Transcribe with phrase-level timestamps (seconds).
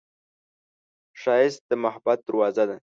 [1.21, 2.77] ښایست د محبت دروازه ده